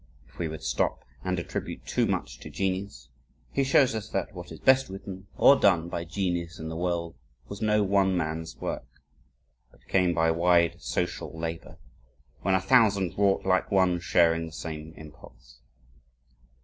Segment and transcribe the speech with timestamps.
[0.27, 3.09] If we would stop and attribute too much to genius,
[3.51, 7.13] he shows us that "what is best written or done by genius in the world,
[7.47, 8.87] was no one man's work,
[9.69, 11.77] but came by wide social labor,
[12.41, 15.59] when a thousand wrought like one, sharing the same impulse."